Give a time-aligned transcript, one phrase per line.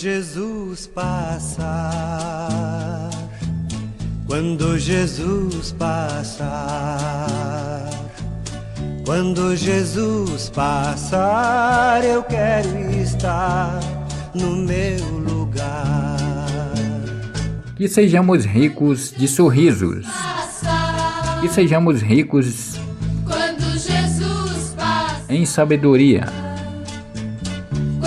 [0.00, 1.60] Quando Jesus passar,
[4.26, 6.50] quando Jesus passar,
[9.04, 13.78] quando Jesus passar, eu quero estar
[14.34, 16.16] no meu lugar.
[17.76, 20.06] Que sejamos ricos de sorrisos.
[21.42, 22.80] Que sejamos ricos
[25.28, 26.49] em sabedoria.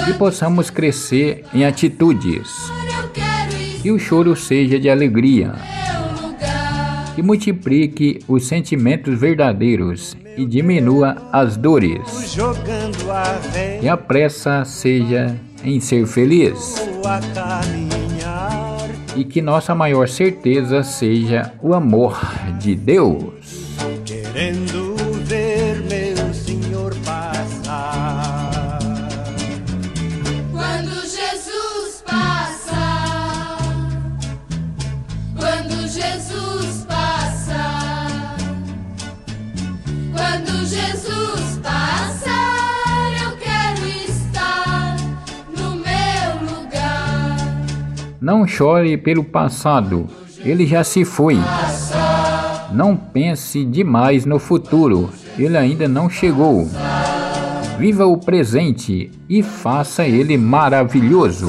[0.06, 2.50] Que possamos crescer em atitudes.
[3.82, 5.54] Que o choro seja de alegria.
[7.16, 12.36] Que multiplique os sentimentos verdadeiros e diminua as dores.
[13.80, 16.76] Que a pressa seja em ser feliz
[19.16, 22.20] e que nossa maior certeza seja o amor
[22.60, 23.34] de Deus.
[36.14, 38.06] Jesus passa,
[40.12, 42.30] quando Jesus passa,
[43.24, 44.96] eu quero estar
[45.58, 47.38] no meu lugar.
[48.22, 50.08] Não chore pelo passado,
[50.46, 51.40] ele já se foi.
[52.72, 56.70] Não pense demais no futuro, ele ainda não chegou.
[57.80, 61.48] Viva o presente e faça ele maravilhoso.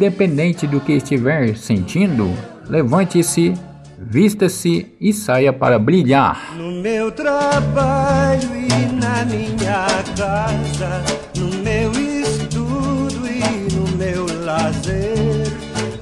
[0.00, 2.34] Independente do que estiver sentindo,
[2.66, 3.52] levante-se,
[3.98, 6.56] vista-se e saia para brilhar.
[6.56, 11.04] No meu trabalho e na minha casa,
[11.36, 15.52] no meu estudo e no meu lazer,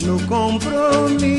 [0.06, 1.37] no compromisso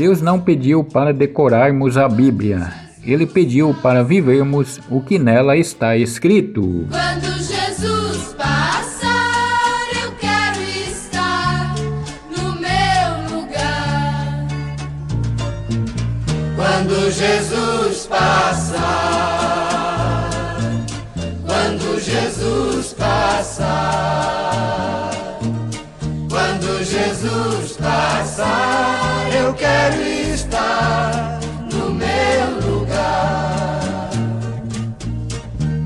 [0.00, 2.72] Deus não pediu para decorarmos a Bíblia,
[3.04, 6.86] ele pediu para vivermos o que nela está escrito.
[6.88, 11.74] quando Jesus passar, eu quero estar
[12.34, 14.46] no meu lugar.
[16.56, 18.89] Quando Jesus passar,
[29.60, 31.38] quero estar
[31.70, 34.10] no meu lugar.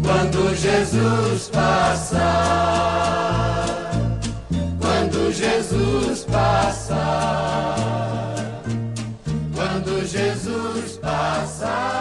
[0.02, 2.06] Quando Jesus passar,
[4.80, 7.74] quando Jesus passar.
[9.54, 11.93] Quando Jesus passar.